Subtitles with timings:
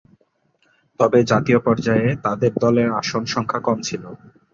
[0.99, 4.03] তবে জাতীয় পর্যায়ে তাদের দলের আসন সংখ্যা কম ছিল।